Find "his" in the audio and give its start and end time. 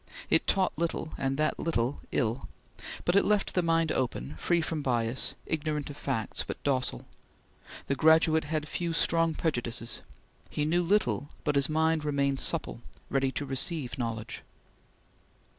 11.55-11.69